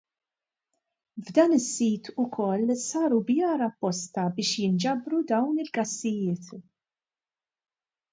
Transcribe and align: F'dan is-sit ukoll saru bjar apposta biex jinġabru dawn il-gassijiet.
F'dan 1.25 1.51
is-sit 1.59 2.05
ukoll 2.23 2.63
saru 2.87 3.19
bjar 3.27 3.61
apposta 3.69 4.23
biex 4.39 4.51
jinġabru 4.61 5.19
dawn 5.33 5.61
il-gassijiet. 5.65 6.45